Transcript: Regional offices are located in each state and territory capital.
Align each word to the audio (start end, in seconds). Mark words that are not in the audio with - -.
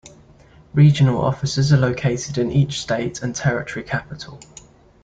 Regional 0.73 1.21
offices 1.21 1.71
are 1.71 1.77
located 1.77 2.39
in 2.39 2.51
each 2.51 2.81
state 2.81 3.21
and 3.21 3.35
territory 3.35 3.83
capital. 3.83 4.39